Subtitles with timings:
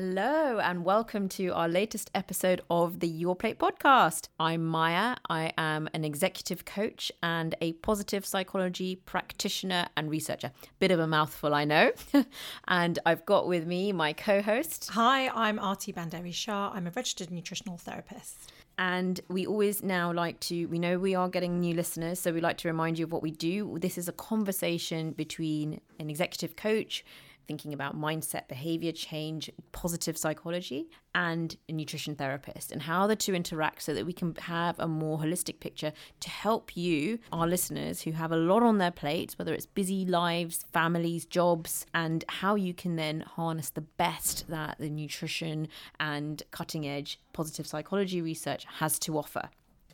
[0.00, 4.28] Hello, and welcome to our latest episode of the Your Plate podcast.
[4.38, 5.16] I'm Maya.
[5.28, 10.52] I am an executive coach and a positive psychology practitioner and researcher.
[10.78, 11.90] Bit of a mouthful, I know.
[12.68, 14.88] and I've got with me my co host.
[14.92, 16.70] Hi, I'm Artie Banderi Shah.
[16.72, 18.52] I'm a registered nutritional therapist.
[18.78, 22.40] And we always now like to, we know we are getting new listeners, so we
[22.40, 23.76] like to remind you of what we do.
[23.80, 27.04] This is a conversation between an executive coach
[27.48, 33.34] thinking about mindset, behavior change, positive psychology, and a nutrition therapist, and how the two
[33.34, 38.02] interact so that we can have a more holistic picture to help you, our listeners
[38.02, 42.54] who have a lot on their plates, whether it's busy lives, families, jobs, and how
[42.54, 45.66] you can then harness the best that the nutrition
[45.98, 49.48] and cutting edge positive psychology research has to offer.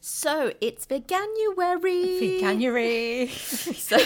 [0.07, 2.21] So it's Veganuary.
[2.21, 3.31] Veganuary.
[3.75, 3.97] so,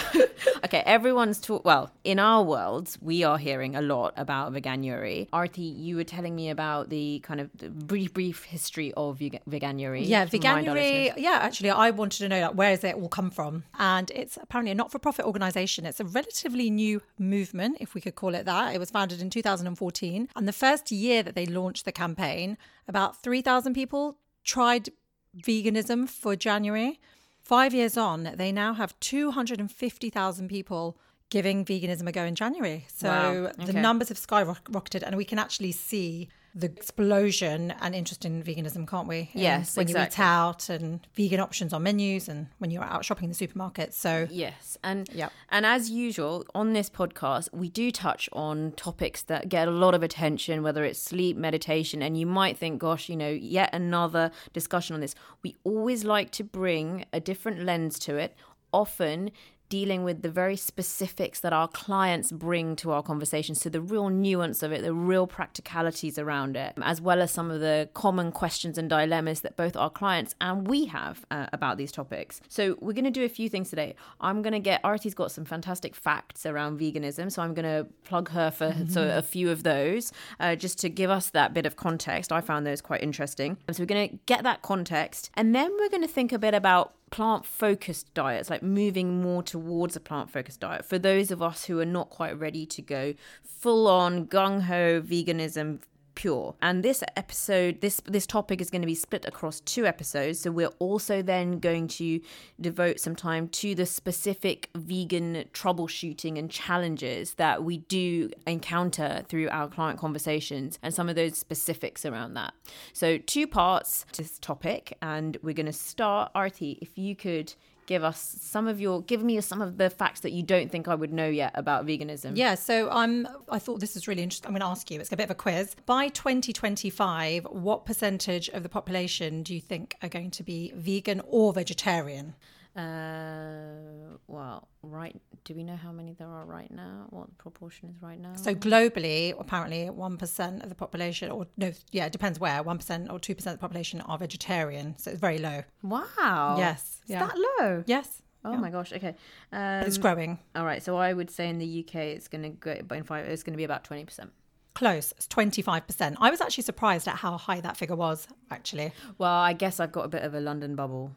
[0.63, 1.65] okay, everyone's talk.
[1.65, 5.27] Well, in our worlds, we are hearing a lot about Veganuary.
[5.33, 10.07] Arti, you were telling me about the kind of the brief, brief history of Veganuary.
[10.07, 11.11] Yeah, Veganuary.
[11.17, 13.65] Yeah, actually, I wanted to know like, where does it all come from?
[13.77, 15.85] And it's apparently a not-for-profit organization.
[15.85, 18.73] It's a relatively new movement, if we could call it that.
[18.73, 23.21] It was founded in 2014, and the first year that they launched the campaign, about
[23.21, 24.89] 3,000 people tried
[25.37, 26.99] veganism for January.
[27.41, 30.97] Five years on, they now have 250,000 people
[31.29, 32.85] giving veganism a go in January.
[32.93, 33.31] So wow.
[33.31, 33.65] okay.
[33.65, 38.87] the numbers have skyrocketed, and we can actually see the explosion and interest in veganism,
[38.87, 39.29] can't we?
[39.33, 40.01] Yes, when exactly.
[40.01, 43.35] you eat out and vegan options on menus, and when you're out shopping in the
[43.35, 43.93] supermarket.
[43.93, 49.21] So yes, and yeah, and as usual on this podcast, we do touch on topics
[49.23, 53.09] that get a lot of attention, whether it's sleep, meditation, and you might think, gosh,
[53.09, 55.15] you know, yet another discussion on this.
[55.43, 58.35] We always like to bring a different lens to it.
[58.71, 59.31] Often
[59.69, 63.61] dealing with the very specifics that our clients bring to our conversations.
[63.61, 67.51] So, the real nuance of it, the real practicalities around it, as well as some
[67.51, 71.77] of the common questions and dilemmas that both our clients and we have uh, about
[71.77, 72.41] these topics.
[72.49, 73.95] So, we're going to do a few things today.
[74.19, 77.31] I'm going to get Arti's got some fantastic facts around veganism.
[77.31, 78.89] So, I'm going to plug her for mm-hmm.
[78.89, 82.31] so a few of those uh, just to give us that bit of context.
[82.31, 83.57] I found those quite interesting.
[83.71, 86.53] So, we're going to get that context and then we're going to think a bit
[86.53, 90.85] about plant focused diets, like moving more towards a plant focused diet.
[90.85, 95.01] For those of us who are not quite ready to go full on gung ho
[95.01, 95.79] veganism
[96.19, 96.53] pure.
[96.61, 100.41] And this episode, this this topic is going to be split across two episodes.
[100.41, 102.19] So we're also then going to
[102.59, 109.47] devote some time to the specific vegan troubleshooting and challenges that we do encounter through
[109.47, 112.53] our client conversations and some of those specifics around that.
[112.91, 116.31] So two parts to this topic, and we're going to start.
[116.35, 117.53] Arti, if you could
[117.89, 120.87] give us some of your give me some of the facts that you don't think
[120.87, 122.37] I would know yet about veganism.
[122.37, 124.47] Yeah, so I'm I thought this was really interesting.
[124.47, 124.99] I'm going to ask you.
[124.99, 125.75] It's a bit of a quiz.
[125.87, 131.19] By 2025, what percentage of the population do you think are going to be vegan
[131.25, 132.35] or vegetarian?
[132.79, 135.19] Uh, well, right.
[135.43, 137.07] Do we know how many there are right now?
[137.09, 138.35] What the proportion is right now?
[138.35, 142.63] So globally, apparently, one percent of the population, or no, yeah, it depends where.
[142.63, 144.95] One percent or two percent of the population are vegetarian.
[144.97, 145.63] So it's very low.
[145.83, 146.55] Wow.
[146.57, 147.01] Yes.
[147.03, 147.25] Is yeah.
[147.25, 147.83] that low?
[147.85, 148.21] Yes.
[148.45, 148.59] Oh yeah.
[148.59, 148.93] my gosh.
[148.93, 149.15] Okay.
[149.51, 150.39] Um, but it's growing.
[150.55, 150.81] All right.
[150.81, 153.25] So I would say in the UK, it's going to go But in five.
[153.25, 154.31] It's going to be about twenty percent.
[154.75, 155.11] Close.
[155.17, 156.15] It's 25%.
[156.21, 158.93] I was actually surprised at how high that figure was, actually.
[159.17, 161.11] Well, I guess I've got a bit of a London bubble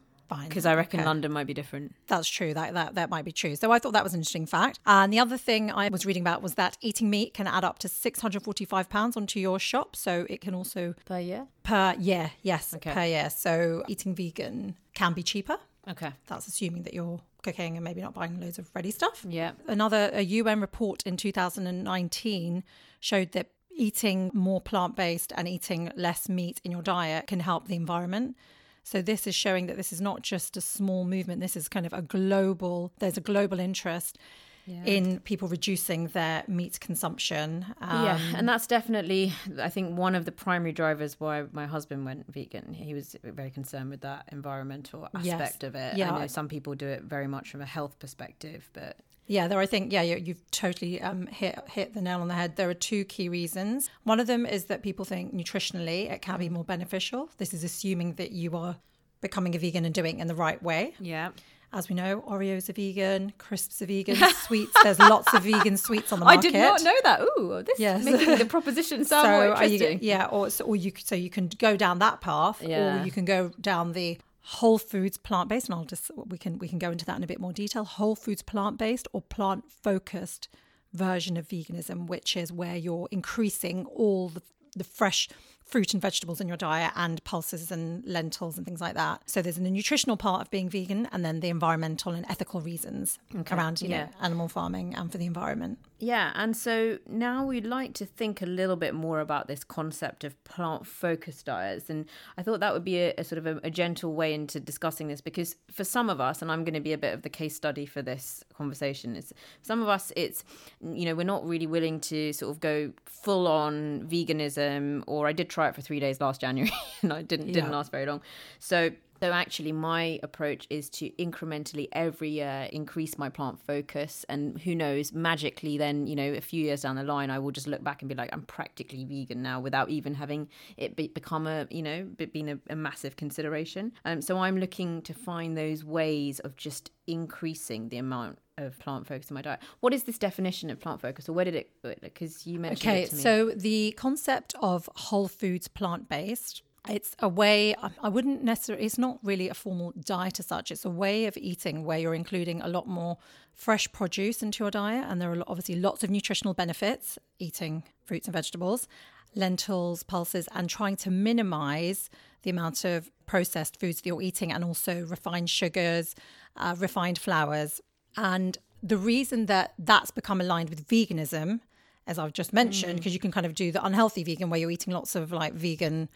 [0.49, 1.07] Because I reckon okay.
[1.07, 1.95] London might be different.
[2.07, 2.55] That's true.
[2.55, 3.57] That, that that might be true.
[3.57, 4.79] So I thought that was an interesting fact.
[4.87, 7.79] And the other thing I was reading about was that eating meat can add up
[7.81, 9.97] to six hundred forty-five pounds onto your shop.
[9.97, 11.47] So it can also per year.
[11.63, 12.93] Per year, yes, okay.
[12.93, 13.31] per year.
[13.31, 15.59] So eating vegan can be cheaper.
[15.89, 16.13] Okay.
[16.27, 19.27] That's assuming that you're cooking and maybe not buying loads of ready stuff.
[19.29, 19.53] Yeah.
[19.67, 22.63] Another a UN report in 2019
[23.01, 27.75] showed that eating more plant-based and eating less meat in your diet can help the
[27.75, 28.37] environment.
[28.83, 31.41] So this is showing that this is not just a small movement.
[31.41, 32.93] This is kind of a global.
[32.99, 34.19] There's a global interest.
[34.65, 34.85] Yeah.
[34.85, 37.67] in people reducing their meat consumption.
[37.81, 42.05] Um, yeah, and that's definitely, I think, one of the primary drivers why my husband
[42.05, 42.73] went vegan.
[42.73, 45.63] He was very concerned with that environmental aspect yes.
[45.65, 45.97] of it.
[45.97, 46.13] Yeah.
[46.13, 49.59] I know some people do it very much from a health perspective, but yeah, there.
[49.59, 52.57] I think yeah, you, have totally um, hit hit the nail on the head.
[52.57, 53.91] There are two key reasons.
[54.05, 57.31] One of them is that people think nutritionally it can be more beneficial.
[57.39, 58.77] This is assuming that you are
[59.21, 60.95] becoming a vegan and doing it in the right way.
[61.01, 61.31] Yeah.
[61.75, 64.75] As we know, Oreos are vegan, crisps are vegan, sweets.
[64.83, 66.49] There's lots of vegan sweets on the market.
[66.49, 67.21] I did not know that.
[67.23, 68.01] Ooh, this yes.
[68.01, 70.03] is making the proposition sound so more interesting.
[70.03, 73.01] You, yeah, or so, or you so you can go down that path, yeah.
[73.01, 76.59] or you can go down the whole foods plant based and I'll just we can
[76.59, 79.23] we can go into that in a bit more detail whole foods plant based or
[79.23, 80.49] plant focused
[80.93, 84.43] version of veganism which is where you're increasing all the
[84.75, 85.29] the fresh
[85.65, 89.23] fruit and vegetables in your diet and pulses and lentils and things like that.
[89.27, 93.19] So there's a nutritional part of being vegan and then the environmental and ethical reasons
[93.35, 93.55] okay.
[93.55, 94.05] around you yeah.
[94.05, 95.79] know animal farming and for the environment.
[96.03, 100.25] Yeah, and so now we'd like to think a little bit more about this concept
[100.25, 101.89] of plant focused diets.
[101.89, 102.07] And
[102.37, 105.07] I thought that would be a, a sort of a, a, gentle way into discussing
[105.07, 107.29] this because for some of us, and I'm going to be a bit of the
[107.29, 109.33] case study for this conversation, is
[109.63, 110.43] some of us, it's,
[110.81, 115.33] you know, we're not really willing to sort of go full on veganism, or I
[115.33, 116.73] did try it for three days last January
[117.03, 118.23] and I didn't, didn't last very long.
[118.59, 118.91] So
[119.23, 124.75] so actually, my approach is to incrementally every year increase my plant focus, and who
[124.75, 127.85] knows, magically, then you know, a few years down the line, I will just look
[127.85, 131.69] back and be like, I'm practically vegan now, without even having it be- become a
[131.71, 133.93] you know, being a, a massive consideration.
[134.05, 139.07] Um, so I'm looking to find those ways of just increasing the amount of plant
[139.07, 139.61] focus in my diet.
[139.81, 141.71] What is this definition of plant focus, or where did it?
[142.01, 142.91] Because you mentioned.
[142.91, 148.85] Okay, so the concept of whole foods plant based it's a way, I wouldn't necessarily,
[148.85, 150.73] it's not really a formal diet as such.
[150.73, 153.19] It's a way of eating where you're including a lot more
[153.55, 155.07] fresh produce into your diet.
[155.09, 158.89] And there are obviously lots of nutritional benefits eating fruits and vegetables,
[159.37, 162.11] lentils, pulses, and trying to minimize
[162.43, 166.17] the amount of processed foods that you're eating and also refined sugars,
[166.57, 167.81] uh, refined flours.
[168.17, 171.61] And the reason that that's become aligned with veganism,
[172.09, 173.15] as I've just mentioned, because mm.
[173.15, 176.09] you can kind of do the unhealthy vegan where you're eating lots of like vegan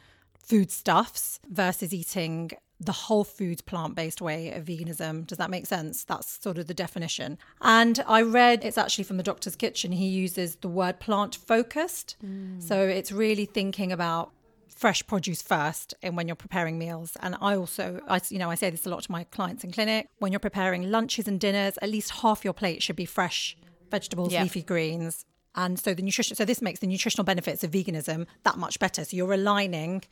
[0.47, 5.27] foodstuffs versus eating the whole foods plant based way of veganism.
[5.27, 6.05] Does that make sense?
[6.05, 7.39] That's sort of the definition.
[7.63, 9.93] And I read it's actually from the Doctor's Kitchen.
[9.93, 12.17] He uses the word plant focused.
[12.25, 12.63] Mm.
[12.63, 14.33] So it's really thinking about
[14.69, 18.55] fresh produce first and when you're preparing meals and i also i you know i
[18.55, 21.79] say this a lot to my clients in clinic when you're preparing lunches and dinners
[21.81, 23.57] at least half your plate should be fresh
[23.91, 24.43] vegetables yep.
[24.43, 28.59] leafy greens and so the nutrition so this makes the nutritional benefits of veganism that
[28.59, 30.03] much better so you're aligning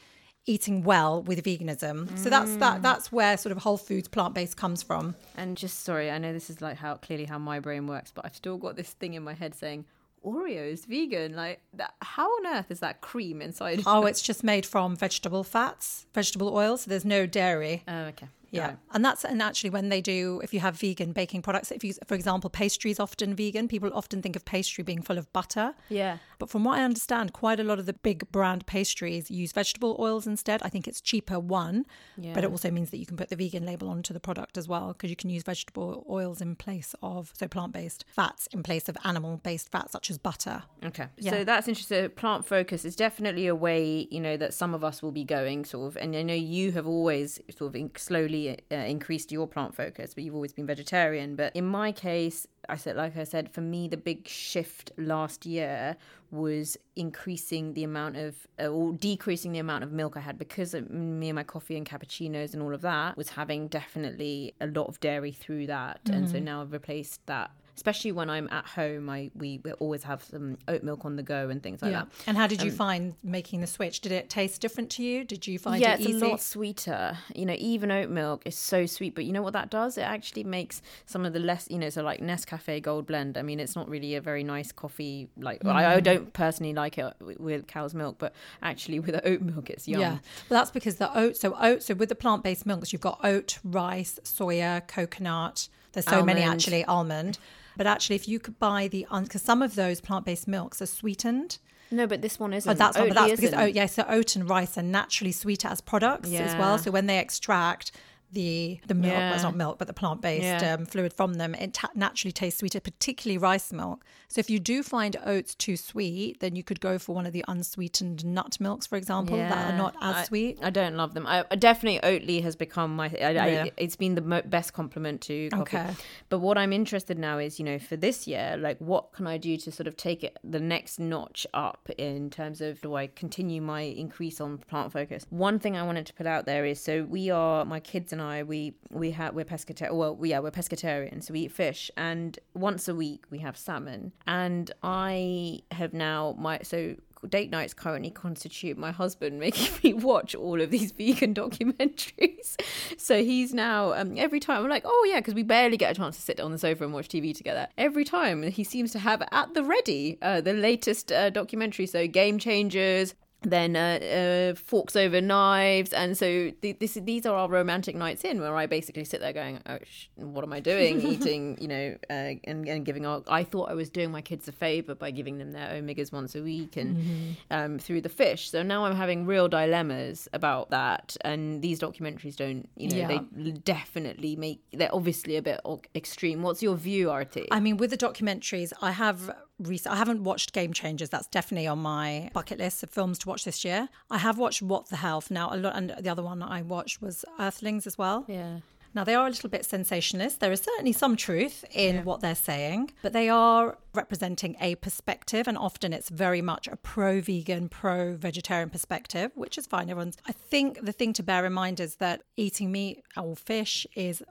[0.46, 2.06] eating well with veganism.
[2.06, 2.18] Mm.
[2.18, 2.82] So that's that mm.
[2.82, 5.14] that's where sort of whole foods plant based comes from.
[5.36, 8.24] And just sorry, I know this is like how clearly how my brain works, but
[8.24, 9.84] I've still got this thing in my head saying
[10.24, 11.34] Oreos vegan.
[11.34, 13.82] Like that, how on earth is that cream inside?
[13.86, 16.82] Oh, it's just made from vegetable fats, vegetable oils.
[16.82, 17.82] So there's no dairy.
[17.86, 18.28] Oh, okay.
[18.54, 18.66] Yeah.
[18.68, 18.76] Right.
[18.92, 21.92] And that's, and actually, when they do, if you have vegan baking products, if you,
[22.06, 25.74] for example, pastry is often vegan, people often think of pastry being full of butter.
[25.88, 26.18] Yeah.
[26.38, 29.96] But from what I understand, quite a lot of the big brand pastries use vegetable
[29.98, 30.62] oils instead.
[30.62, 31.86] I think it's cheaper, one,
[32.16, 32.34] yeah.
[32.34, 34.68] but it also means that you can put the vegan label onto the product as
[34.68, 38.62] well, because you can use vegetable oils in place of, so plant based fats in
[38.62, 40.62] place of animal based fats, such as butter.
[40.84, 41.06] Okay.
[41.18, 41.32] Yeah.
[41.32, 42.10] So that's interesting.
[42.10, 45.64] Plant focus is definitely a way, you know, that some of us will be going
[45.64, 49.74] sort of, and I know you have always sort of slowly uh, increased your plant
[49.74, 51.36] focus, but you've always been vegetarian.
[51.36, 55.46] But in my case, I said, like I said, for me, the big shift last
[55.46, 55.96] year
[56.30, 60.74] was increasing the amount of, uh, or decreasing the amount of milk I had because
[60.74, 64.88] me and my coffee and cappuccinos and all of that was having definitely a lot
[64.88, 66.04] of dairy through that.
[66.04, 66.16] Mm-hmm.
[66.16, 66.44] And so mm-hmm.
[66.44, 69.08] now I've replaced that especially when I'm at home.
[69.10, 72.00] I we, we always have some oat milk on the go and things like yeah.
[72.00, 72.08] that.
[72.26, 74.00] And how did you um, find making the switch?
[74.00, 75.24] Did it taste different to you?
[75.24, 76.12] Did you find yeah, it easy?
[76.12, 77.18] it's a lot sweeter.
[77.34, 79.98] You know, even oat milk is so sweet, but you know what that does?
[79.98, 83.36] It actually makes some of the less, you know, so like Nescafe Gold Blend.
[83.36, 85.28] I mean, it's not really a very nice coffee.
[85.36, 85.72] Like mm.
[85.72, 89.88] I, I, don't personally like it with cow's milk, but actually with oat milk, it's
[89.88, 90.00] yum.
[90.00, 90.20] Yeah, well,
[90.60, 91.36] that's because the oat.
[91.36, 91.82] So oat.
[91.82, 95.68] So with the plant based milks, you've got oat, rice, soya, coconut.
[95.92, 96.26] There's so almond.
[96.26, 97.38] many actually almond.
[97.76, 100.86] But actually, if you could buy the, because some of those plant based milks are
[100.86, 101.58] sweetened.
[101.90, 102.68] No, but this one isn't.
[102.68, 105.80] But that's, that's because oh, oat, yeah, so oat and rice are naturally sweeter as
[105.80, 106.40] products yeah.
[106.40, 106.78] as well.
[106.78, 107.92] So when they extract
[108.34, 109.28] the the milk, yeah.
[109.28, 110.74] well, it's not milk, but the plant based yeah.
[110.74, 114.04] um, fluid from them, it ta- naturally tastes sweeter, particularly rice milk.
[114.28, 117.32] So if you do find oats too sweet, then you could go for one of
[117.32, 119.48] the unsweetened nut milks, for example, yeah.
[119.48, 120.58] that are not as I, sweet.
[120.62, 121.26] I don't love them.
[121.26, 123.06] I, definitely Oatly has become my.
[123.20, 125.76] I, I, it's been the mo- best compliment to coffee.
[125.76, 125.94] Okay.
[126.28, 129.38] But what I'm interested now is, you know, for this year, like what can I
[129.38, 133.06] do to sort of take it the next notch up in terms of do I
[133.06, 135.26] continue my increase on plant focus?
[135.30, 138.20] One thing I wanted to put out there is so we are my kids and
[138.24, 139.92] I we we have we're pescatarian.
[139.92, 144.12] Well, yeah, we're pescatarian, so we eat fish, and once a week we have salmon.
[144.26, 146.96] And I have now my so
[147.28, 152.56] date nights currently constitute my husband making me watch all of these vegan documentaries.
[152.98, 155.94] so he's now um, every time I'm like, oh yeah, because we barely get a
[155.94, 157.68] chance to sit on the sofa and watch TV together.
[157.78, 161.86] Every time he seems to have at the ready uh, the latest uh, documentary.
[161.86, 163.14] So Game Changers,
[163.44, 168.24] then uh, uh, forks over knives, and so th- this these are our romantic nights
[168.24, 171.00] in, where I basically sit there going, "Oh, sh- what am I doing?
[171.12, 173.06] Eating, you know, uh, and and giving.
[173.06, 176.12] Our, I thought I was doing my kids a favor by giving them their omegas
[176.12, 177.30] once a week and Mm-hmm.
[177.50, 178.50] um, through the fish.
[178.50, 183.08] So now I'm having real dilemmas about that, and these documentaries don't, you know, Yeah.
[183.36, 184.60] they definitely make.
[184.72, 185.60] They're obviously a bit
[185.94, 186.42] extreme.
[186.42, 187.48] What's your view, Artie?
[187.50, 189.30] I mean, with the documentaries, I have
[189.66, 191.08] rec- I haven't watched Game Changers.
[191.10, 193.88] That's definitely on my bucket list of films to watch this year.
[194.10, 197.00] I have watched What the Health now, a lot, and the other one I watched
[197.02, 198.24] was Earthlings as well.
[198.28, 198.60] yeah.
[198.96, 200.38] Now, they are a little bit sensationalist.
[200.38, 205.48] There is certainly some truth in what they're saying, but they are representing a perspective,
[205.48, 209.90] and often it's very much a pro vegan, pro vegetarian perspective, which is fine.
[209.90, 210.16] Everyone's.
[210.28, 214.22] I think the thing to bear in mind is that eating meat or fish is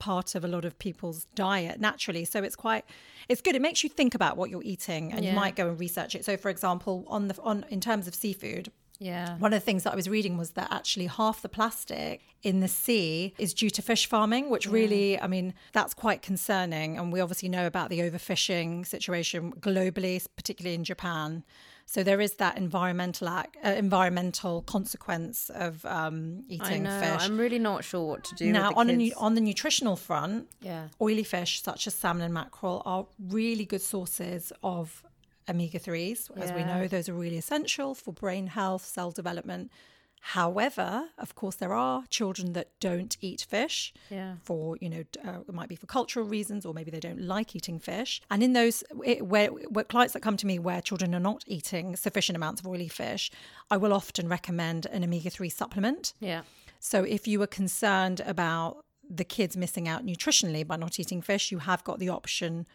[0.00, 2.84] part of a lot of people's diet naturally so it's quite
[3.28, 5.78] it's good it makes you think about what you're eating and you might go and
[5.78, 9.38] research it so for example on the on in terms of seafood Yeah.
[9.38, 12.60] one of the things that I was reading was that actually half the plastic in
[12.60, 16.96] the sea is due to fish farming, which really, I mean, that's quite concerning.
[16.98, 21.44] And we obviously know about the overfishing situation globally, particularly in Japan.
[21.92, 27.00] So there is that environmental act, uh, environmental consequence of um, I eating know.
[27.00, 27.22] fish.
[27.24, 28.52] I'm really not sure what to do.
[28.52, 28.98] now, on a kids.
[29.16, 30.86] nu- on the nutritional front, Yeah.
[31.00, 35.02] oily fish such as salmon and mackerel are really good sources of
[35.48, 36.30] omega 3s.
[36.36, 39.72] As we know, those are really essential for brain health, cell development.
[40.20, 44.36] However, of course, there are children that don't eat fish Yeah.
[44.42, 47.56] for, you know, uh, it might be for cultural reasons or maybe they don't like
[47.56, 48.20] eating fish.
[48.30, 51.42] And in those, it, where, where clients that come to me where children are not
[51.46, 53.30] eating sufficient amounts of oily fish,
[53.70, 56.12] I will often recommend an omega 3 supplement.
[56.20, 56.42] Yeah.
[56.78, 61.50] So if you are concerned about the kids missing out nutritionally by not eating fish,
[61.50, 62.66] you have got the option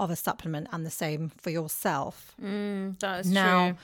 [0.00, 2.34] of a supplement and the same for yourself.
[2.38, 3.78] That's now, true.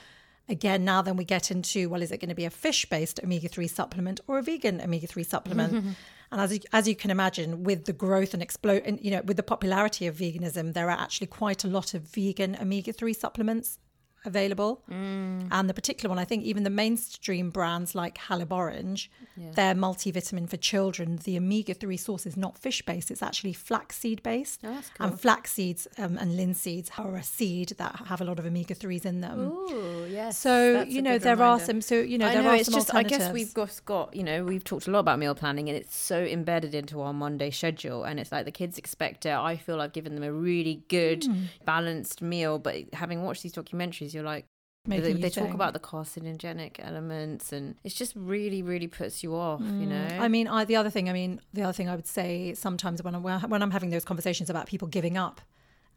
[0.51, 3.19] Again, now then we get into well, is it going to be a fish based
[3.23, 5.73] omega 3 supplement or a vegan omega 3 supplement?
[5.73, 5.91] Mm-hmm.
[6.31, 9.21] and as you, as you can imagine, with the growth and explode, and, you know,
[9.23, 13.13] with the popularity of veganism, there are actually quite a lot of vegan omega 3
[13.13, 13.79] supplements
[14.25, 14.83] available.
[14.89, 19.07] And the particular one, I think even the mainstream brands like Haliborange,
[19.55, 21.17] they're multivitamin for children.
[21.23, 24.61] The omega 3 source is not fish based, it's actually flaxseed based.
[24.63, 25.07] Oh, cool.
[25.07, 28.75] And flax seeds um, and linseeds are a seed that have a lot of omega
[28.75, 29.39] 3s in them.
[29.39, 30.37] Ooh, yes.
[30.37, 32.79] So, you know, there are some, so, you know, I there know are it's some
[32.79, 32.93] just.
[32.93, 35.77] I guess we've got, got you know we've talked a lot about meal planning and
[35.77, 39.33] it's so embedded into our Monday schedule and it's like the kids expect it.
[39.33, 41.43] I feel I've given them a really good Hmm.
[41.65, 44.45] balanced meal, but having watched these documentaries, you're like.
[44.87, 49.61] They they talk about the carcinogenic elements and it's just really really puts you off
[49.61, 51.95] you mm, know I mean, I, the other thing, I mean, the other thing I
[51.95, 55.39] would say sometimes when I'm when I'm having those conversations about people giving up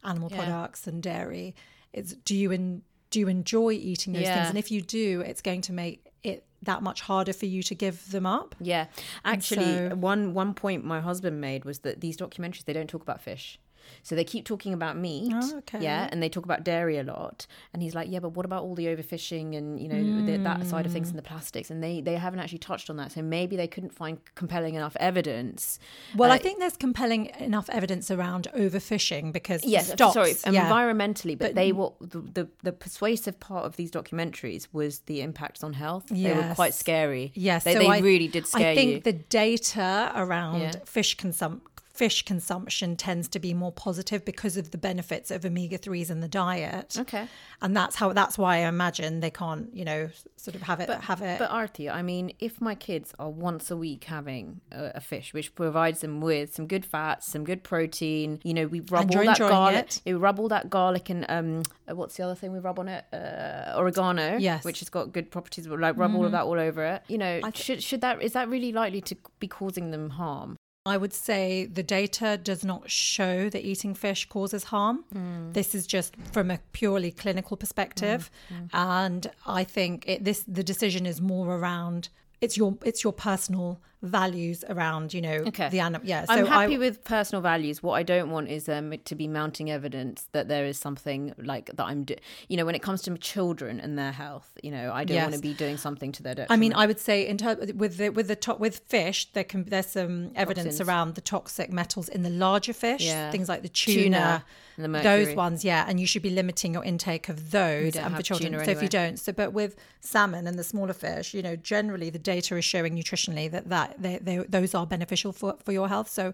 [0.02, 0.36] animal Yeah.
[0.36, 1.54] products and dairy,
[1.94, 4.34] is do you en- do you enjoy eating those Yeah.
[4.34, 4.48] things?
[4.50, 7.74] And if you do, it's going to make it that much harder for you to
[7.74, 8.54] give them up.
[8.60, 8.86] Yeah,
[9.24, 13.00] actually, so- one one point my husband made was that these documentaries they don't talk
[13.02, 13.58] about fish,
[14.02, 15.32] so they keep talking about meat.
[15.34, 15.80] Oh, okay.
[15.82, 17.46] Yeah, and they talk about dairy a lot.
[17.72, 20.66] And he's like, yeah, but what about all the overfishing and you know the, that
[20.66, 21.70] side of things and the plastics?
[21.70, 23.12] And they they haven't actually touched on that.
[23.12, 25.78] So maybe they couldn't find compelling enough evidence.
[26.16, 30.68] Well, Uh, I think there's compelling enough evidence around overfishing because Yes, sorry, yeah.
[30.70, 35.20] environmentally, but, But- they were the, the the persuasive part of these documentaries was the
[35.20, 36.06] impacts on health.
[36.10, 37.32] They were quite scary.
[37.34, 39.00] Yes, they, so they I- really did scare I think you.
[39.00, 40.72] the data around Yeah.
[40.84, 41.60] fish consum
[41.94, 46.20] fish consumption tends to be more positive because of the benefits of omega threes in
[46.20, 46.96] the diet.
[46.98, 47.28] Okay.
[47.62, 50.90] and that's how that's why I imagine they can't, you know, sort of have it
[50.90, 51.38] have it.
[51.38, 55.32] But Artie, I mean, if my kids are once a week having a, a fish,
[55.32, 59.24] which provides them with some good fats, some good protein, you know, we rub all
[59.24, 60.02] that garlic, it.
[60.04, 62.88] we rub all that garlic and um, uh, what's the other thing we rub on
[62.88, 63.04] it?
[63.12, 64.58] Uh, oregano, Yes.
[64.58, 64.68] Mm-hmm.
[64.68, 65.68] which has got good properties.
[65.68, 67.02] but, Like rub all of that all over it.
[67.08, 70.56] You know, should should that is that really likely to be causing them harm?
[70.86, 75.04] I would say the data does not show that eating fish causes harm.
[75.14, 75.54] Mm.
[75.54, 78.68] This is just from a purely clinical perspective, mm, mm.
[78.74, 82.10] and I think it, this the decision is more around
[82.42, 85.68] it's your it's your personal values around you know Okay.
[85.70, 86.06] the animal.
[86.06, 87.82] Yeah, I'm so happy I, with personal values.
[87.82, 91.66] What I don't want is um, to be mounting evidence that there is something like
[91.76, 92.16] that I'm, do-
[92.48, 95.34] you know, when it comes to children and their health, you know, I don't want
[95.34, 98.10] to be doing something to their I mean, I would say in ter- with the
[98.10, 100.88] with the top with fish, there can there's some evidence Toxins.
[100.88, 103.30] around the toxic metals in the larger fish, Yeah.
[103.30, 104.44] those like the Tuna tuna,
[104.76, 105.84] the those ones, yeah.
[105.88, 108.52] And you should be limiting your intake of those and for children.
[108.64, 112.10] So if you don't, so but with salmon and the smaller fish, you know, generally
[112.10, 115.88] the data is showing nutritionally that that they, they, those are beneficial for for your
[115.88, 116.08] health.
[116.10, 116.32] So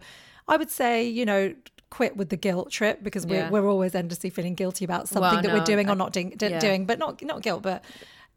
[0.49, 1.55] I would say, you know.
[1.93, 3.51] Quit with the guilt trip because we're, Yeah.
[3.51, 6.31] we're always endlessly feeling guilty about something Well, that no, we're doing or not doing,
[6.37, 6.61] d- yeah.
[6.61, 7.83] doing, but not not guilt, but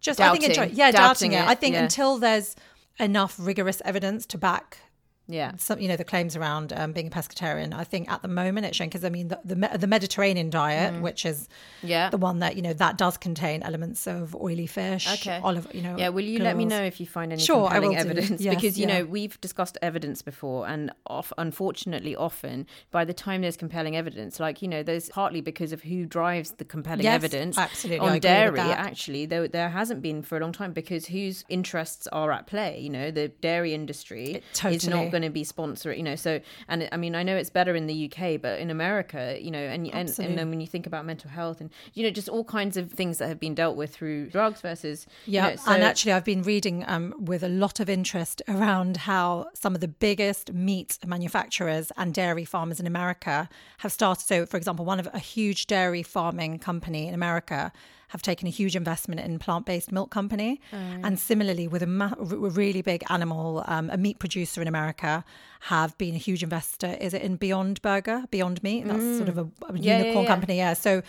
[0.01, 0.63] just I think Doubting.
[0.63, 1.36] enjoy, yeah, doubting, Doubting it.
[1.36, 1.84] it, I think yeah.
[1.84, 2.56] until there's
[3.00, 4.80] enough rigorous evidence to back
[5.27, 5.53] Yeah.
[5.58, 7.74] some, you know, the claims around um, being a pescatarian.
[7.74, 11.01] I think at the moment it's showing because I mean the the, the Mediterranean diet,
[11.01, 11.48] which is
[11.84, 11.89] Mm.
[11.89, 12.10] Yeah.
[12.10, 15.39] the one that you know that does contain elements of oily fish, Okay.
[15.44, 15.96] olive, you know.
[15.98, 18.42] Yeah, will you let me know if you find any Sure, I compelling will evidence?
[18.42, 19.00] Yes, because you yeah.
[19.00, 24.39] know we've discussed evidence before, and off, unfortunately, often by the time there's compelling evidence,
[24.39, 27.58] like you know, there's partly because of who drives the compelling Yes, evidence.
[27.58, 32.08] absolutely, on dairy, actually, there there hasn't been for a long time because whose interests
[32.08, 32.80] are at play.
[32.80, 34.89] You know, the dairy industry is totally.
[35.06, 35.98] not going to be sponsoring.
[36.01, 36.32] You know, so
[36.67, 39.65] and I mean, I know it's better in the UK, but in America, you know,
[39.75, 42.43] and and, and then when you think about mental health and you know, just all
[42.60, 45.72] kinds of things that have been dealt with through drugs versus you Yeah, know, so-
[45.72, 49.82] and actually, I've been reading um, with a lot of interest around how some of
[49.82, 53.48] the biggest meat manufacturers and dairy farmers in America
[53.79, 54.25] have started.
[54.25, 57.72] So, for example, one of a huge dairy farming company in America
[58.13, 62.25] have taken a huge investment in plant-based milk company, and similarly with a ma- r-
[62.62, 65.25] really big animal, um, a meat producer in America,
[65.62, 66.91] have been a huge investor.
[67.01, 68.86] Is it in Beyond Burger, Beyond Meat?
[68.88, 69.77] That's sort of a, a Mm.
[69.82, 70.34] Yeah, yeah, unicorn yeah.
[70.34, 70.58] company.
[70.58, 71.01] Yeah, so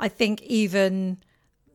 [0.00, 1.18] I think even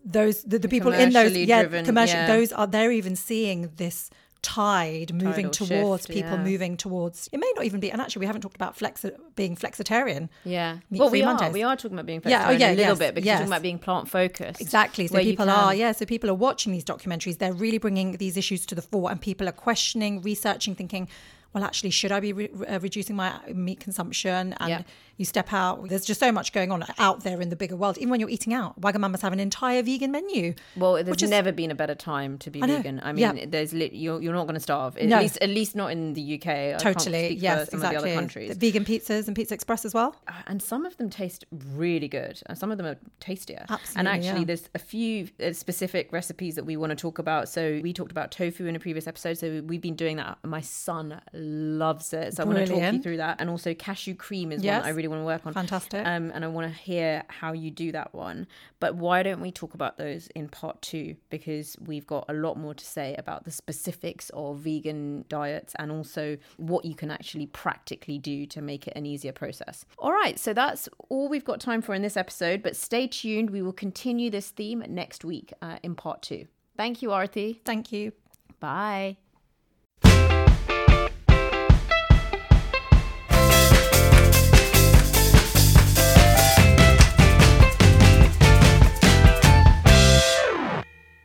[0.05, 2.27] those the, the people in those yeah driven, commercial yeah.
[2.35, 4.09] those are they're even seeing this
[4.43, 6.43] tide moving Tidal towards shift, people yeah.
[6.43, 9.55] moving towards it may not even be and actually we haven't talked about flex being
[9.55, 10.77] flexitarian Yeah.
[10.91, 11.51] Well, we are.
[11.51, 13.35] We are talking about being Yeah, oh, yeah, a little yes, bit because yes.
[13.35, 14.61] we're talking about being plant focused.
[14.61, 15.07] Exactly.
[15.07, 15.91] So people are, yeah.
[15.91, 17.37] So people are watching these documentaries.
[17.37, 21.07] They're really bringing these issues to the fore, and people are questioning, researching, thinking,
[21.53, 24.53] well, actually, should I be re- uh, reducing my meat consumption?
[24.59, 24.81] And Yeah.
[25.17, 25.87] You step out.
[25.89, 27.97] There's just so much going on out there in the bigger world.
[27.97, 30.53] Even when you're eating out, Wagamama's have an entire vegan menu.
[30.75, 32.99] Well, there's is- never been a better time to be I vegan.
[33.03, 33.45] I mean, Yeah.
[33.47, 34.97] there's lit, you're you're not going to starve.
[34.97, 35.19] At No.
[35.19, 36.77] least at least not in the UK.
[36.79, 37.35] Totally.
[37.35, 37.69] Yes.
[37.69, 37.97] some exactly.
[37.97, 38.57] of the other countries.
[38.57, 40.15] The vegan pizzas and Pizza Express as well.
[40.27, 43.99] Uh, and some of them taste really good and some of them are tastier Absolutely.
[43.99, 44.45] and actually yeah.
[44.45, 48.11] there's a few uh, specific recipes that we want to talk about so we talked
[48.11, 52.33] about tofu in a previous episode so we've been doing that my son loves it
[52.35, 54.81] so i want to talk you through that and also cashew cream is Yes.
[54.81, 56.05] one I really want to work on Fantastic.
[56.05, 58.47] um, and i want to hear how you do that one
[58.79, 62.57] but why don't we talk about those in part two because we've got a lot
[62.57, 67.45] more to say about the specifics of vegan diets and also what you can actually
[67.47, 69.85] practically do to make it an easier process.
[69.99, 73.49] All right, so that's all we've got time for in this episode, but stay tuned.
[73.49, 76.47] We will continue this theme next week uh, in part two.
[76.77, 77.59] Thank you, Arthi.
[77.65, 78.13] Thank you.
[78.59, 79.17] Bye.